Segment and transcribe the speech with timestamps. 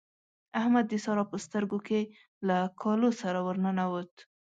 [0.59, 2.01] احمد د سارا په سترګو کې
[2.47, 4.13] له کالو سره ور ننوت.